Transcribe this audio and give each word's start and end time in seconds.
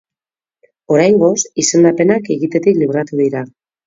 Oraingoz, 0.95 1.33
izendapenak 1.63 2.31
egitetik 2.37 2.81
libratu 2.81 3.21
dira. 3.21 3.43